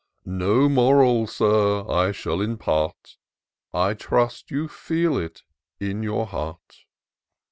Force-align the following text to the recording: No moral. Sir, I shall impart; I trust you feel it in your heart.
No 0.25 0.67
moral. 0.67 1.27
Sir, 1.27 1.85
I 1.87 2.11
shall 2.11 2.41
impart; 2.41 3.17
I 3.71 3.93
trust 3.93 4.49
you 4.49 4.67
feel 4.67 5.15
it 5.15 5.43
in 5.79 6.01
your 6.01 6.25
heart. 6.25 6.85